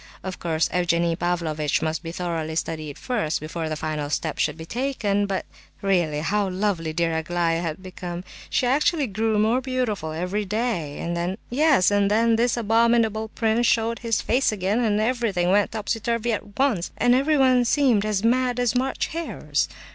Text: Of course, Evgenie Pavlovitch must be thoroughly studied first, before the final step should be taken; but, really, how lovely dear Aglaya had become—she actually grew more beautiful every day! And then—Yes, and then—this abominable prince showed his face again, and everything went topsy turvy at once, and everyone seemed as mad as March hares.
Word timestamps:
Of 0.23 0.39
course, 0.39 0.67
Evgenie 0.71 1.15
Pavlovitch 1.15 1.83
must 1.83 2.01
be 2.01 2.11
thoroughly 2.11 2.55
studied 2.55 2.97
first, 2.97 3.39
before 3.39 3.69
the 3.69 3.75
final 3.75 4.09
step 4.09 4.39
should 4.39 4.57
be 4.57 4.65
taken; 4.65 5.27
but, 5.27 5.45
really, 5.83 6.21
how 6.21 6.49
lovely 6.49 6.91
dear 6.91 7.15
Aglaya 7.15 7.61
had 7.61 7.83
become—she 7.83 8.65
actually 8.65 9.05
grew 9.05 9.37
more 9.37 9.61
beautiful 9.61 10.11
every 10.11 10.43
day! 10.43 10.97
And 10.97 11.15
then—Yes, 11.15 11.91
and 11.91 12.09
then—this 12.09 12.57
abominable 12.57 13.27
prince 13.27 13.67
showed 13.67 13.99
his 13.99 14.21
face 14.21 14.51
again, 14.51 14.79
and 14.79 14.99
everything 14.99 15.51
went 15.51 15.71
topsy 15.71 15.99
turvy 15.99 16.33
at 16.33 16.57
once, 16.57 16.89
and 16.97 17.13
everyone 17.13 17.63
seemed 17.63 18.03
as 18.03 18.23
mad 18.23 18.59
as 18.59 18.73
March 18.73 19.05
hares. 19.09 19.69